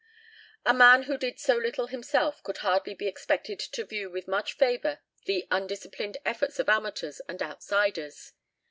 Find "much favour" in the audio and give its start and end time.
4.27-5.01